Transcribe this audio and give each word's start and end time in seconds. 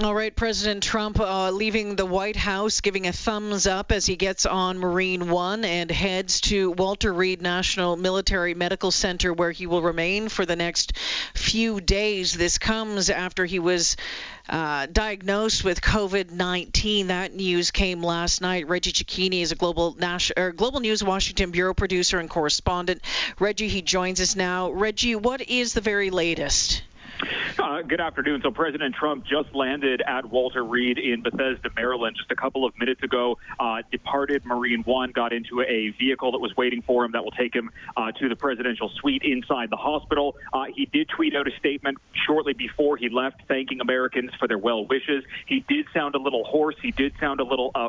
All 0.00 0.14
right, 0.14 0.34
President 0.34 0.82
Trump 0.82 1.20
uh, 1.20 1.50
leaving 1.50 1.96
the 1.96 2.06
White 2.06 2.34
House, 2.34 2.80
giving 2.80 3.06
a 3.06 3.12
thumbs 3.12 3.66
up 3.66 3.92
as 3.92 4.06
he 4.06 4.16
gets 4.16 4.46
on 4.46 4.78
Marine 4.78 5.28
One 5.28 5.66
and 5.66 5.90
heads 5.90 6.40
to 6.42 6.70
Walter 6.70 7.12
Reed 7.12 7.42
National 7.42 7.96
Military 7.96 8.54
Medical 8.54 8.90
Center, 8.90 9.34
where 9.34 9.50
he 9.50 9.66
will 9.66 9.82
remain 9.82 10.30
for 10.30 10.46
the 10.46 10.56
next 10.56 10.96
few 11.34 11.78
days. 11.78 12.32
This 12.32 12.56
comes 12.56 13.10
after 13.10 13.44
he 13.44 13.58
was 13.58 13.98
uh, 14.48 14.86
diagnosed 14.90 15.62
with 15.62 15.82
COVID-19. 15.82 17.08
That 17.08 17.34
news 17.34 17.70
came 17.70 18.02
last 18.02 18.40
night. 18.40 18.68
Reggie 18.68 18.92
Cecchini 18.92 19.42
is 19.42 19.52
a 19.52 19.56
global 19.56 19.94
Nash- 19.98 20.32
global 20.56 20.80
news 20.80 21.04
Washington 21.04 21.50
bureau 21.50 21.74
producer 21.74 22.18
and 22.18 22.30
correspondent. 22.30 23.02
Reggie, 23.38 23.68
he 23.68 23.82
joins 23.82 24.22
us 24.22 24.36
now. 24.36 24.70
Reggie, 24.70 25.16
what 25.16 25.42
is 25.42 25.74
the 25.74 25.82
very 25.82 26.08
latest? 26.08 26.82
Uh, 27.72 27.80
good 27.80 28.02
afternoon. 28.02 28.38
So 28.42 28.50
President 28.50 28.94
Trump 28.94 29.24
just 29.24 29.54
landed 29.54 30.02
at 30.06 30.26
Walter 30.26 30.62
Reed 30.62 30.98
in 30.98 31.22
Bethesda, 31.22 31.70
Maryland, 31.74 32.16
just 32.18 32.30
a 32.30 32.36
couple 32.36 32.66
of 32.66 32.78
minutes 32.78 33.02
ago. 33.02 33.38
Uh, 33.58 33.80
departed 33.90 34.44
Marine 34.44 34.82
One, 34.82 35.10
got 35.10 35.32
into 35.32 35.62
a 35.62 35.88
vehicle 35.98 36.32
that 36.32 36.38
was 36.38 36.54
waiting 36.54 36.82
for 36.82 37.02
him 37.02 37.12
that 37.12 37.24
will 37.24 37.30
take 37.30 37.54
him 37.54 37.70
uh, 37.96 38.12
to 38.12 38.28
the 38.28 38.36
presidential 38.36 38.90
suite 39.00 39.22
inside 39.24 39.70
the 39.70 39.78
hospital. 39.78 40.36
Uh, 40.52 40.64
he 40.74 40.84
did 40.84 41.08
tweet 41.08 41.34
out 41.34 41.48
a 41.48 41.50
statement 41.58 41.96
shortly 42.26 42.52
before 42.52 42.98
he 42.98 43.08
left, 43.08 43.40
thanking 43.48 43.80
Americans 43.80 44.32
for 44.38 44.46
their 44.46 44.58
well 44.58 44.84
wishes. 44.84 45.24
He 45.46 45.64
did 45.66 45.86
sound 45.94 46.14
a 46.14 46.18
little 46.18 46.44
hoarse. 46.44 46.76
He 46.82 46.90
did 46.90 47.14
sound 47.18 47.40
a 47.40 47.44
little 47.44 47.70
uh, 47.74 47.88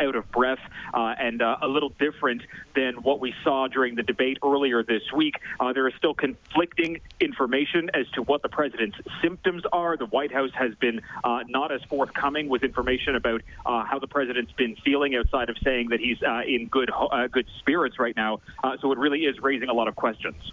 out 0.00 0.16
of 0.16 0.30
breath 0.30 0.60
and 0.94 1.42
a 1.42 1.66
little 1.66 1.90
different 1.90 2.40
than 2.74 2.94
what 3.02 3.20
we 3.20 3.34
saw 3.44 3.68
during 3.68 3.96
the 3.96 4.02
debate 4.02 4.38
earlier 4.42 4.82
this 4.82 5.02
week. 5.14 5.34
there 5.74 5.86
is 5.86 5.94
still 5.98 6.14
conflicting 6.14 7.02
information 7.20 7.90
as 7.92 8.08
to 8.14 8.22
what 8.22 8.40
the 8.40 8.48
president's 8.48 8.96
symptoms 9.22 9.62
are. 9.72 9.96
The 9.96 10.06
White 10.06 10.32
House 10.32 10.50
has 10.54 10.74
been 10.74 11.00
uh, 11.24 11.40
not 11.48 11.72
as 11.72 11.82
forthcoming 11.84 12.48
with 12.48 12.62
information 12.62 13.16
about 13.16 13.42
uh, 13.66 13.84
how 13.84 13.98
the 13.98 14.06
president's 14.06 14.52
been 14.52 14.76
feeling 14.76 15.14
outside 15.14 15.48
of 15.48 15.56
saying 15.62 15.88
that 15.90 16.00
he's 16.00 16.22
uh, 16.22 16.42
in 16.46 16.66
good 16.66 16.90
uh, 16.90 17.26
good 17.26 17.46
spirits 17.58 17.98
right 17.98 18.16
now. 18.16 18.40
Uh, 18.62 18.76
so 18.80 18.92
it 18.92 18.98
really 18.98 19.20
is 19.20 19.38
raising 19.40 19.68
a 19.68 19.74
lot 19.74 19.88
of 19.88 19.96
questions. 19.96 20.52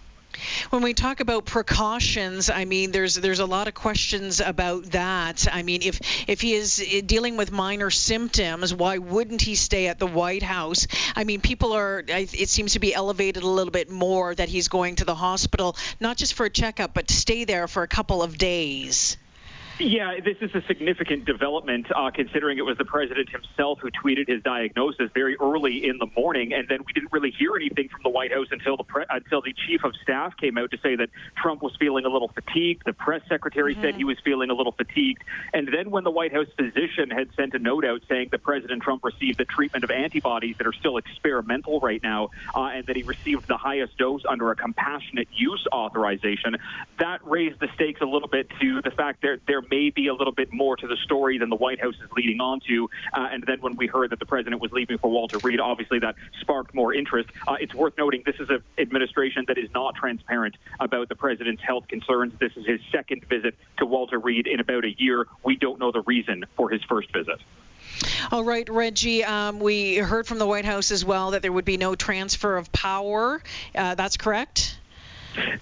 When 0.70 0.82
we 0.82 0.94
talk 0.94 1.20
about 1.20 1.44
precautions, 1.44 2.50
I 2.50 2.64
mean, 2.64 2.90
there's 2.90 3.14
there's 3.14 3.38
a 3.38 3.46
lot 3.46 3.68
of 3.68 3.74
questions 3.74 4.40
about 4.40 4.84
that. 4.92 5.46
I 5.50 5.62
mean, 5.62 5.82
if 5.82 6.00
if 6.28 6.40
he 6.40 6.54
is 6.54 6.84
eh, 6.84 7.00
dealing 7.04 7.36
with 7.36 7.50
minor 7.52 7.90
symptoms, 7.90 8.74
why 8.74 8.98
wouldn't 8.98 9.42
he 9.42 9.54
stay 9.54 9.88
at 9.88 9.98
the 9.98 10.06
White 10.06 10.42
House? 10.42 10.86
I 11.16 11.24
mean, 11.24 11.40
people 11.40 11.72
are. 11.72 12.04
It 12.06 12.48
seems 12.48 12.72
to 12.74 12.78
be 12.78 12.94
elevated 12.94 13.42
a 13.42 13.48
little 13.48 13.72
bit 13.72 13.90
more 13.90 14.34
that 14.34 14.48
he's 14.48 14.68
going 14.68 14.96
to 14.96 15.04
the 15.04 15.14
hospital, 15.14 15.76
not 16.00 16.16
just 16.16 16.34
for 16.34 16.46
a 16.46 16.50
checkup, 16.50 16.94
but 16.94 17.08
to 17.08 17.14
stay 17.14 17.44
there 17.44 17.68
for 17.68 17.82
a 17.82 17.88
couple 17.88 18.22
of 18.22 18.38
days. 18.38 19.16
Yeah, 19.80 20.18
this 20.24 20.36
is 20.40 20.52
a 20.56 20.66
significant 20.66 21.24
development, 21.24 21.86
uh, 21.94 22.10
considering 22.10 22.58
it 22.58 22.62
was 22.62 22.76
the 22.78 22.84
president 22.84 23.28
himself 23.30 23.78
who 23.80 23.90
tweeted 23.92 24.26
his 24.26 24.42
diagnosis 24.42 25.08
very 25.14 25.36
early 25.40 25.86
in 25.86 25.98
the 25.98 26.08
morning, 26.16 26.52
and 26.52 26.66
then 26.68 26.80
we 26.84 26.92
didn't 26.92 27.12
really 27.12 27.30
hear 27.30 27.54
anything 27.54 27.88
from 27.88 28.00
the 28.02 28.08
White 28.08 28.32
House 28.32 28.48
until 28.50 28.76
the 28.76 28.82
pre- 28.82 29.04
until 29.08 29.40
the 29.40 29.54
chief 29.66 29.84
of 29.84 29.94
staff 30.02 30.36
came 30.36 30.58
out 30.58 30.72
to 30.72 30.78
say 30.78 30.96
that 30.96 31.10
Trump 31.36 31.62
was 31.62 31.76
feeling 31.78 32.04
a 32.06 32.08
little 32.08 32.26
fatigued. 32.26 32.82
The 32.86 32.92
press 32.92 33.22
secretary 33.28 33.74
mm-hmm. 33.74 33.82
said 33.82 33.94
he 33.94 34.02
was 34.02 34.18
feeling 34.24 34.50
a 34.50 34.54
little 34.54 34.72
fatigued, 34.72 35.22
and 35.54 35.68
then 35.72 35.92
when 35.92 36.02
the 36.02 36.10
White 36.10 36.32
House 36.32 36.48
physician 36.56 37.10
had 37.10 37.28
sent 37.36 37.54
a 37.54 37.60
note 37.60 37.84
out 37.84 38.02
saying 38.08 38.30
that 38.32 38.42
President 38.42 38.82
Trump 38.82 39.04
received 39.04 39.38
the 39.38 39.44
treatment 39.44 39.84
of 39.84 39.92
antibodies 39.92 40.56
that 40.58 40.66
are 40.66 40.72
still 40.72 40.96
experimental 40.96 41.78
right 41.78 42.02
now, 42.02 42.30
uh, 42.52 42.62
and 42.74 42.84
that 42.86 42.96
he 42.96 43.04
received 43.04 43.46
the 43.46 43.56
highest 43.56 43.96
dose 43.96 44.24
under 44.28 44.50
a 44.50 44.56
compassionate 44.56 45.28
use 45.32 45.64
authorization, 45.72 46.56
that 46.98 47.24
raised 47.24 47.60
the 47.60 47.68
stakes 47.76 48.00
a 48.00 48.06
little 48.06 48.28
bit 48.28 48.50
to 48.60 48.82
the 48.82 48.90
fact 48.90 49.22
that 49.22 49.38
there 49.46 49.62
may 49.70 49.90
be 49.90 50.08
a 50.08 50.14
little 50.14 50.32
bit 50.32 50.52
more 50.52 50.76
to 50.76 50.86
the 50.86 50.96
story 50.96 51.38
than 51.38 51.50
the 51.50 51.56
White 51.56 51.80
House 51.80 51.94
is 51.94 52.10
leading 52.16 52.40
on 52.40 52.60
to. 52.68 52.90
Uh, 53.12 53.28
and 53.30 53.44
then 53.46 53.60
when 53.60 53.76
we 53.76 53.86
heard 53.86 54.10
that 54.10 54.18
the 54.18 54.26
president 54.26 54.60
was 54.60 54.72
leaving 54.72 54.98
for 54.98 55.10
Walter 55.10 55.38
Reed, 55.38 55.60
obviously 55.60 55.98
that 56.00 56.14
sparked 56.40 56.74
more 56.74 56.94
interest. 56.94 57.28
Uh, 57.46 57.56
it's 57.60 57.74
worth 57.74 57.96
noting 57.98 58.22
this 58.24 58.36
is 58.40 58.50
an 58.50 58.62
administration 58.78 59.44
that 59.48 59.58
is 59.58 59.70
not 59.72 59.94
transparent 59.94 60.56
about 60.80 61.08
the 61.08 61.16
president's 61.16 61.62
health 61.62 61.88
concerns. 61.88 62.32
This 62.38 62.56
is 62.56 62.66
his 62.66 62.80
second 62.90 63.24
visit 63.26 63.54
to 63.78 63.86
Walter 63.86 64.18
Reed 64.18 64.46
in 64.46 64.60
about 64.60 64.84
a 64.84 64.92
year. 64.98 65.26
We 65.44 65.56
don't 65.56 65.78
know 65.78 65.92
the 65.92 66.02
reason 66.02 66.44
for 66.56 66.70
his 66.70 66.82
first 66.84 67.12
visit. 67.12 67.40
All 68.30 68.44
right, 68.44 68.68
Reggie. 68.68 69.24
Um, 69.24 69.60
we 69.60 69.96
heard 69.96 70.26
from 70.26 70.38
the 70.38 70.46
White 70.46 70.64
House 70.64 70.90
as 70.90 71.04
well 71.04 71.32
that 71.32 71.42
there 71.42 71.52
would 71.52 71.64
be 71.64 71.76
no 71.76 71.94
transfer 71.94 72.56
of 72.56 72.70
power. 72.72 73.42
Uh, 73.74 73.94
that's 73.94 74.16
correct. 74.16 74.77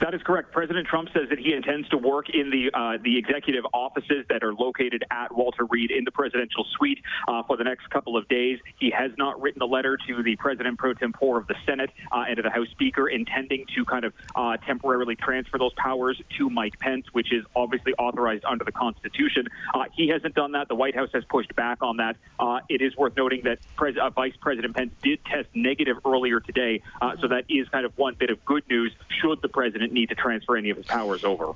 That 0.01 0.15
is 0.15 0.23
correct. 0.23 0.53
President 0.53 0.87
Trump 0.87 1.09
says 1.13 1.29
that 1.31 1.39
he 1.39 1.53
intends 1.53 1.89
to 1.91 1.99
work 1.99 2.31
in 2.31 2.51
the 2.51 2.71
uh, 2.73 2.99
the 3.03 3.19
executive 3.19 3.65
offices 3.73 4.25
that 4.29 4.43
are 4.43 4.55
located 4.55 5.05
at 5.11 5.35
Walter 5.35 5.65
Reed 5.65 5.91
in 5.91 6.05
the 6.05 6.11
presidential 6.11 6.65
suite 6.77 6.99
uh, 7.29 7.43
for 7.43 7.57
the 7.57 7.65
next 7.65 7.89
couple 7.91 8.17
of 8.17 8.29
days. 8.29 8.59
He 8.79 8.91
has 8.91 9.11
not 9.19 9.41
written 9.41 9.63
a 9.63 9.67
letter 9.67 9.99
to 10.09 10.23
the 10.23 10.37
President 10.37 10.79
pro 10.79 10.95
tempore 10.95 11.39
of 11.39 11.47
the 11.47 11.55
Senate 11.67 11.91
uh, 12.13 12.25
and 12.29 12.37
to 12.37 12.43
the 12.43 12.51
House 12.51 12.69
Speaker 12.71 13.09
intending 13.09 13.67
to 13.75 13.85
kind 13.85 14.05
of 14.05 14.13
uh, 14.35 14.57
temporarily 14.59 15.17
transfer 15.17 15.59
those 15.59 15.75
powers 15.75 16.21
to 16.39 16.51
Mike 16.51 16.79
Pence, 16.79 17.07
which 17.13 17.33
is 17.33 17.45
obviously 17.55 17.93
authorized 17.95 18.45
under 18.45 18.65
the 18.65 18.73
Constitution. 18.73 19.47
Uh, 19.75 19.85
he 19.95 20.09
hasn't 20.09 20.35
done 20.35 20.53
that. 20.53 20.69
The 20.69 20.75
White 20.75 20.95
House 20.95 21.11
has 21.13 21.25
pushed 21.25 21.55
back 21.55 21.83
on 21.83 21.99
that. 21.99 22.17
Uh, 22.39 22.61
it 22.69 22.81
is 22.83 22.97
worth 22.97 23.17
noting 23.17 23.43
that 23.45 23.59
Pres- 23.77 23.97
Vice 24.15 24.37
President 24.41 24.75
Pence 24.75 24.93
did 25.03 25.25
test 25.25 25.49
negative 25.55 25.97
earlier 26.05 26.41
today, 26.41 26.83
so 27.21 27.29
that 27.29 27.45
is 27.49 27.69
kind 27.69 27.85
of 27.87 27.97
one 27.97 28.15
bit 28.19 28.31
of 28.31 28.45
good 28.45 28.63
news. 28.69 28.93
Should 29.21 29.43
the 29.43 29.49
president 29.49 29.66
need 29.75 30.09
to 30.11 30.15
transfer 30.15 30.57
any 30.57 30.71
of 30.71 30.77
his 30.77 30.87
powers 30.87 31.25
over. 31.25 31.53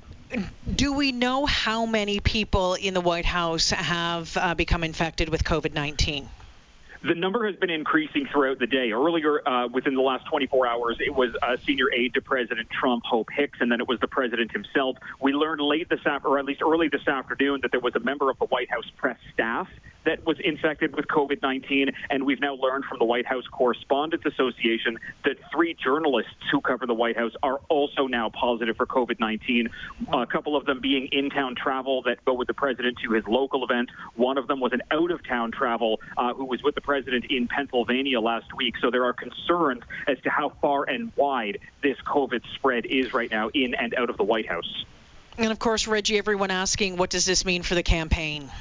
Do 0.75 0.93
we 0.93 1.11
know 1.11 1.45
how 1.45 1.85
many 1.85 2.19
people 2.19 2.75
in 2.75 2.93
the 2.93 3.01
White 3.01 3.25
House 3.25 3.71
have 3.71 4.35
uh, 4.37 4.55
become 4.55 4.83
infected 4.83 5.29
with 5.29 5.43
COVID 5.43 5.73
19? 5.73 6.29
The 7.03 7.15
number 7.15 7.47
has 7.47 7.55
been 7.55 7.71
increasing 7.71 8.27
throughout 8.31 8.59
the 8.59 8.67
day. 8.67 8.91
Earlier, 8.91 9.47
uh, 9.47 9.67
within 9.67 9.95
the 9.95 10.01
last 10.01 10.27
24 10.27 10.67
hours, 10.67 10.97
it 10.99 11.13
was 11.13 11.31
a 11.41 11.57
senior 11.65 11.91
aide 11.91 12.13
to 12.13 12.21
President 12.21 12.69
Trump, 12.69 13.03
Hope 13.05 13.29
Hicks, 13.31 13.57
and 13.59 13.71
then 13.71 13.81
it 13.81 13.87
was 13.87 13.99
the 13.99 14.07
president 14.07 14.51
himself. 14.51 14.97
We 15.19 15.33
learned 15.33 15.61
late 15.61 15.89
this 15.89 16.05
afternoon, 16.05 16.35
or 16.35 16.39
at 16.39 16.45
least 16.45 16.61
early 16.61 16.89
this 16.89 17.07
afternoon, 17.07 17.61
that 17.63 17.71
there 17.71 17.79
was 17.79 17.95
a 17.95 17.99
member 17.99 18.29
of 18.29 18.37
the 18.37 18.45
White 18.45 18.69
House 18.69 18.85
press 18.97 19.17
staff 19.33 19.67
that 20.05 20.25
was 20.25 20.37
infected 20.39 20.95
with 20.95 21.07
COVID 21.07 21.41
19. 21.41 21.91
And 22.09 22.25
we've 22.25 22.39
now 22.39 22.55
learned 22.55 22.85
from 22.85 22.99
the 22.99 23.05
White 23.05 23.25
House 23.25 23.45
Correspondents 23.51 24.25
Association 24.25 24.99
that 25.25 25.37
three 25.51 25.75
journalists 25.75 26.31
who 26.51 26.61
cover 26.61 26.85
the 26.85 26.93
White 26.93 27.17
House 27.17 27.33
are 27.43 27.59
also 27.69 28.07
now 28.07 28.29
positive 28.29 28.77
for 28.77 28.85
COVID 28.85 29.19
19. 29.19 29.69
A 30.13 30.25
couple 30.25 30.55
of 30.55 30.65
them 30.65 30.79
being 30.81 31.07
in 31.11 31.29
town 31.29 31.55
travel 31.55 32.01
that 32.03 32.23
go 32.25 32.33
with 32.33 32.47
the 32.47 32.53
president 32.53 32.97
to 33.03 33.11
his 33.13 33.25
local 33.27 33.63
event. 33.63 33.89
One 34.15 34.37
of 34.37 34.47
them 34.47 34.59
was 34.59 34.73
an 34.73 34.81
out 34.91 35.11
of 35.11 35.25
town 35.27 35.51
travel 35.51 35.99
uh, 36.17 36.33
who 36.33 36.45
was 36.45 36.63
with 36.63 36.75
the 36.75 36.81
president 36.81 37.25
in 37.29 37.47
Pennsylvania 37.47 38.19
last 38.19 38.53
week. 38.55 38.75
So 38.81 38.91
there 38.91 39.05
are 39.05 39.13
concerns 39.13 39.83
as 40.07 40.19
to 40.21 40.29
how 40.29 40.49
far 40.61 40.83
and 40.83 41.11
wide 41.15 41.59
this 41.81 41.97
COVID 42.05 42.41
spread 42.55 42.85
is 42.85 43.13
right 43.13 43.29
now 43.29 43.49
in 43.53 43.75
and 43.75 43.93
out 43.95 44.09
of 44.09 44.17
the 44.17 44.23
White 44.23 44.47
House. 44.47 44.85
And 45.37 45.51
of 45.51 45.59
course, 45.59 45.87
Reggie, 45.87 46.17
everyone 46.17 46.51
asking, 46.51 46.97
what 46.97 47.09
does 47.09 47.25
this 47.25 47.45
mean 47.45 47.63
for 47.63 47.75
the 47.75 47.83
campaign? 47.83 48.51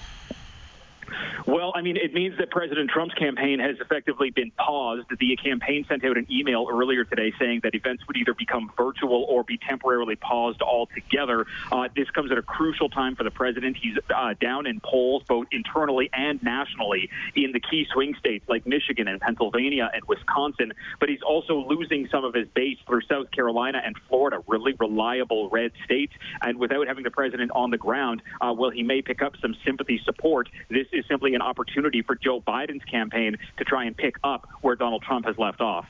Well, 1.47 1.73
I 1.75 1.83
mean, 1.83 1.97
it 1.97 2.13
means 2.13 2.37
that 2.39 2.51
President 2.51 2.91
Trump's 2.91 3.15
campaign 3.15 3.59
has 3.61 3.77
effectively 3.81 4.31
been 4.31 4.51
paused. 4.53 5.07
The 5.19 5.37
campaign 5.37 5.85
sent 5.89 6.05
out 6.05 6.17
an 6.17 6.27
email 6.31 6.67
earlier 6.71 7.05
today 7.05 7.33
saying 7.39 7.61
that 7.63 7.75
events 7.75 8.07
would 8.07 8.17
either 8.17 8.35
become 8.35 8.71
virtual 8.77 9.25
or 9.29 9.45
be 9.45 9.59
temporarily 9.59 10.17
paused 10.17 10.63
altogether. 10.63 11.47
Uh, 11.73 11.89
this 11.97 12.11
comes 12.11 12.31
at 12.31 12.39
a 12.39 12.43
crucial 12.43 12.89
time 12.89 13.17
for 13.17 13.25
the 13.25 13.31
president. 13.31 13.77
He's 13.77 13.97
uh, 14.15 14.35
down 14.41 14.67
in 14.67 14.81
polls, 14.81 15.23
both 15.27 15.47
internally 15.51 16.11
and 16.13 16.43
nationally, 16.43 17.11
in 17.35 17.53
the 17.53 17.61
key 17.61 17.87
swing 17.93 18.15
states 18.19 18.45
like 18.49 18.67
Michigan 18.67 19.09
and 19.09 19.21
Pennsylvania 19.21 19.91
and 19.93 20.03
Wisconsin. 20.07 20.73
But 20.99 21.09
he's 21.09 21.23
also 21.23 21.65
losing 21.67 22.09
some 22.11 22.25
of 22.25 22.35
his 22.35 22.49
base 22.49 22.79
through 22.87 23.03
South 23.03 23.31
Carolina 23.31 23.81
and 23.85 23.97
Florida, 24.09 24.43
really 24.47 24.75
reliable 24.79 25.49
red 25.51 25.73
states. 25.85 26.13
And 26.43 26.59
without 26.59 26.87
having 26.87 27.05
the 27.05 27.11
president 27.11 27.51
on 27.55 27.71
the 27.71 27.79
ground, 27.79 28.23
uh, 28.41 28.53
well, 28.57 28.71
he 28.71 28.83
may 28.83 29.03
pick 29.03 29.23
up 29.23 29.35
some 29.41 29.57
sympathy 29.65 30.01
support. 30.05 30.49
This 30.69 30.87
is 30.93 31.05
simply 31.09 31.30
an 31.35 31.43
opportunity 31.43 32.03
for 32.03 32.15
Joe 32.15 32.41
Biden's 32.41 32.85
campaign 32.85 33.37
to 33.59 33.65
try 33.65 33.85
and 33.85 33.97
pick 33.97 34.17
up 34.23 34.49
where 34.61 34.77
Donald 34.77 35.03
Trump 35.03 35.27
has 35.27 35.39
left 35.39 35.61
off. 35.61 35.87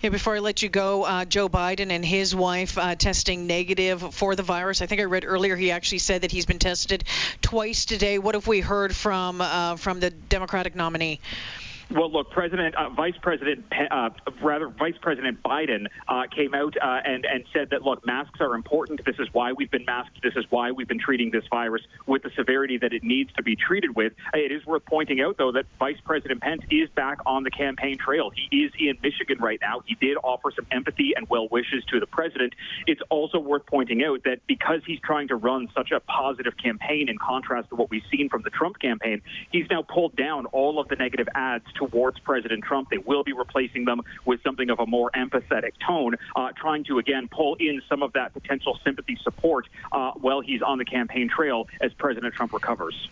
Yeah, 0.00 0.10
before 0.10 0.34
I 0.34 0.40
let 0.40 0.62
you 0.62 0.68
go, 0.68 1.04
uh, 1.04 1.24
Joe 1.24 1.48
Biden 1.48 1.90
and 1.90 2.04
his 2.04 2.34
wife 2.34 2.76
uh, 2.76 2.96
testing 2.96 3.46
negative 3.46 4.14
for 4.14 4.34
the 4.34 4.42
virus. 4.42 4.82
I 4.82 4.86
think 4.86 5.00
I 5.00 5.04
read 5.04 5.24
earlier 5.24 5.54
he 5.54 5.70
actually 5.70 5.98
said 5.98 6.22
that 6.22 6.32
he's 6.32 6.46
been 6.46 6.58
tested 6.58 7.04
twice 7.40 7.84
today. 7.84 8.18
What 8.18 8.34
have 8.34 8.48
we 8.48 8.60
heard 8.60 8.96
from 8.96 9.40
uh, 9.40 9.76
from 9.76 10.00
the 10.00 10.10
Democratic 10.10 10.74
nominee? 10.74 11.20
Well, 11.94 12.10
look, 12.10 12.30
President, 12.30 12.74
uh, 12.74 12.88
Vice 12.88 13.16
President, 13.20 13.64
uh, 13.90 14.10
rather 14.42 14.68
Vice 14.68 14.94
President 15.02 15.42
Biden 15.42 15.88
uh, 16.08 16.22
came 16.34 16.54
out 16.54 16.74
uh, 16.80 17.00
and 17.04 17.26
and 17.26 17.44
said 17.52 17.68
that 17.70 17.82
look, 17.82 18.06
masks 18.06 18.40
are 18.40 18.54
important. 18.54 19.04
This 19.04 19.16
is 19.18 19.28
why 19.32 19.52
we've 19.52 19.70
been 19.70 19.84
masked. 19.84 20.22
This 20.22 20.32
is 20.34 20.46
why 20.48 20.72
we've 20.72 20.88
been 20.88 20.98
treating 20.98 21.30
this 21.30 21.44
virus 21.50 21.82
with 22.06 22.22
the 22.22 22.30
severity 22.34 22.78
that 22.78 22.94
it 22.94 23.04
needs 23.04 23.30
to 23.34 23.42
be 23.42 23.56
treated 23.56 23.94
with. 23.94 24.14
It 24.32 24.52
is 24.52 24.64
worth 24.64 24.86
pointing 24.86 25.20
out, 25.20 25.36
though, 25.36 25.52
that 25.52 25.66
Vice 25.78 25.98
President 26.02 26.40
Pence 26.40 26.62
is 26.70 26.88
back 26.90 27.18
on 27.26 27.42
the 27.42 27.50
campaign 27.50 27.98
trail. 27.98 28.30
He 28.34 28.62
is 28.62 28.72
in 28.78 28.96
Michigan 29.02 29.38
right 29.38 29.58
now. 29.60 29.82
He 29.84 29.94
did 29.94 30.16
offer 30.24 30.50
some 30.54 30.66
empathy 30.70 31.12
and 31.14 31.28
well 31.28 31.48
wishes 31.48 31.84
to 31.90 32.00
the 32.00 32.06
president. 32.06 32.54
It's 32.86 33.02
also 33.10 33.38
worth 33.38 33.66
pointing 33.66 34.02
out 34.02 34.24
that 34.24 34.38
because 34.46 34.80
he's 34.86 35.00
trying 35.00 35.28
to 35.28 35.36
run 35.36 35.68
such 35.76 35.90
a 35.90 36.00
positive 36.00 36.56
campaign 36.56 37.10
in 37.10 37.18
contrast 37.18 37.68
to 37.68 37.76
what 37.76 37.90
we've 37.90 38.02
seen 38.10 38.30
from 38.30 38.40
the 38.42 38.50
Trump 38.50 38.78
campaign, 38.78 39.20
he's 39.50 39.66
now 39.68 39.82
pulled 39.82 40.16
down 40.16 40.46
all 40.46 40.80
of 40.80 40.88
the 40.88 40.96
negative 40.96 41.28
ads 41.34 41.66
towards 41.90 42.18
President 42.20 42.62
Trump. 42.64 42.90
They 42.90 42.98
will 42.98 43.24
be 43.24 43.32
replacing 43.32 43.84
them 43.84 44.02
with 44.24 44.42
something 44.42 44.70
of 44.70 44.78
a 44.80 44.86
more 44.86 45.10
empathetic 45.10 45.72
tone, 45.84 46.16
uh, 46.36 46.50
trying 46.56 46.84
to 46.84 46.98
again 46.98 47.28
pull 47.28 47.56
in 47.56 47.82
some 47.88 48.02
of 48.02 48.12
that 48.12 48.32
potential 48.32 48.78
sympathy 48.84 49.18
support 49.22 49.68
uh, 49.90 50.12
while 50.12 50.40
he's 50.40 50.62
on 50.62 50.78
the 50.78 50.84
campaign 50.84 51.28
trail 51.28 51.68
as 51.80 51.92
President 51.94 52.34
Trump 52.34 52.52
recovers. 52.52 53.08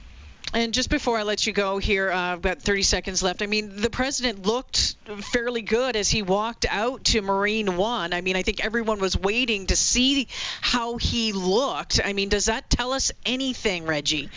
And 0.53 0.75
just 0.75 0.91
before 0.91 1.17
I 1.17 1.23
let 1.23 1.47
you 1.47 1.53
go 1.53 1.79
here, 1.79 2.11
uh, 2.11 2.33
I've 2.33 2.43
got 2.43 2.61
30 2.61 2.83
seconds 2.83 3.23
left. 3.23 3.41
I 3.41 3.47
mean, 3.47 3.77
the 3.77 3.91
president 3.91 4.45
looked 4.45 4.97
fairly 5.33 5.63
good 5.63 5.95
as 5.95 6.11
he 6.11 6.23
walked 6.23 6.67
out 6.69 7.05
to 7.05 7.23
Marine 7.23 7.77
One. 7.77 8.13
I 8.13 8.21
mean, 8.21 8.35
I 8.35 8.43
think 8.43 8.65
everyone 8.65 8.99
was 8.99 9.17
waiting 9.17 9.69
to 9.69 9.77
see 9.77 10.27
how 10.61 10.97
he 10.97 11.33
looked. 11.33 12.01
I 12.05 12.15
mean, 12.15 12.31
does 12.31 12.47
that 12.47 12.69
tell 12.69 12.93
us 12.93 13.13
anything, 13.25 13.87
Reggie? 13.87 14.29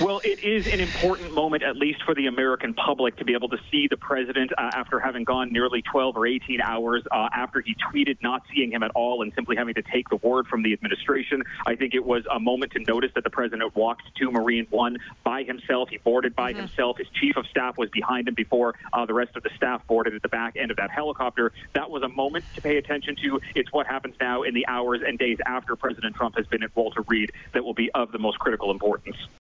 Well, 0.00 0.20
it 0.24 0.42
is 0.42 0.66
an 0.66 0.80
important 0.80 1.34
moment, 1.34 1.62
at 1.62 1.76
least 1.76 2.02
for 2.04 2.14
the 2.14 2.26
American 2.26 2.74
public, 2.74 3.16
to 3.16 3.24
be 3.24 3.34
able 3.34 3.48
to 3.50 3.58
see 3.70 3.88
the 3.88 3.96
president 3.96 4.52
uh, 4.56 4.70
after 4.74 4.98
having 4.98 5.24
gone 5.24 5.52
nearly 5.52 5.82
12 5.82 6.16
or 6.16 6.26
18 6.26 6.60
hours 6.60 7.02
uh, 7.10 7.28
after 7.32 7.60
he 7.60 7.74
tweeted 7.74 8.16
not 8.22 8.42
seeing 8.52 8.72
him 8.72 8.82
at 8.82 8.90
all 8.94 9.22
and 9.22 9.32
simply 9.34 9.54
having 9.54 9.74
to 9.74 9.82
take 9.82 10.08
the 10.08 10.16
word 10.16 10.46
from 10.46 10.62
the 10.62 10.72
administration. 10.72 11.42
I 11.66 11.76
think 11.76 11.94
it 11.94 12.04
was 12.04 12.24
a 12.30 12.40
moment 12.40 12.72
to 12.72 12.80
notice 12.80 13.12
that 13.14 13.24
the 13.24 13.30
president 13.30 13.76
walked 13.76 14.02
to 14.16 14.30
Marine 14.30 14.66
One 14.70 14.98
by 15.24 15.42
himself. 15.42 15.90
He 15.90 15.98
boarded 15.98 16.34
by 16.34 16.52
mm-hmm. 16.52 16.60
himself. 16.60 16.98
His 16.98 17.08
chief 17.08 17.36
of 17.36 17.46
staff 17.46 17.76
was 17.76 17.90
behind 17.90 18.28
him 18.28 18.34
before 18.34 18.74
uh, 18.92 19.04
the 19.06 19.14
rest 19.14 19.36
of 19.36 19.42
the 19.42 19.50
staff 19.56 19.86
boarded 19.86 20.14
at 20.14 20.22
the 20.22 20.28
back 20.28 20.56
end 20.56 20.70
of 20.70 20.78
that 20.78 20.90
helicopter. 20.90 21.52
That 21.74 21.90
was 21.90 22.02
a 22.02 22.08
moment 22.08 22.44
to 22.54 22.62
pay 22.62 22.78
attention 22.78 23.16
to. 23.16 23.40
It's 23.54 23.72
what 23.72 23.86
happens 23.86 24.14
now 24.20 24.42
in 24.42 24.54
the 24.54 24.66
hours 24.66 25.02
and 25.06 25.18
days 25.18 25.38
after 25.44 25.76
President 25.76 26.16
Trump 26.16 26.36
has 26.36 26.46
been 26.46 26.62
at 26.62 26.74
Walter 26.74 27.02
Reed 27.02 27.32
that 27.52 27.64
will 27.64 27.74
be 27.74 27.90
of 27.92 28.10
the 28.10 28.18
most 28.18 28.38
critical 28.38 28.70
importance. 28.70 29.16